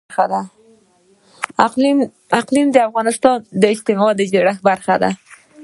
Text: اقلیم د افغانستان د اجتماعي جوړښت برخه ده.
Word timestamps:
اقلیم 2.39 2.67
د 2.71 2.77
افغانستان 2.89 3.37
د 3.61 3.63
اجتماعي 3.73 4.25
جوړښت 4.33 4.61
برخه 4.69 4.95
ده. 5.01 5.11